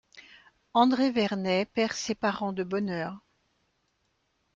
Andrée 0.73 1.11
Vernay 1.11 1.65
perd 1.65 1.93
ses 1.93 2.15
parents 2.15 2.53
de 2.53 2.63
bonne 2.63 2.89
heure. 2.89 3.19